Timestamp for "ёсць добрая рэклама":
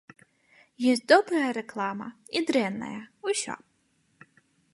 0.93-2.07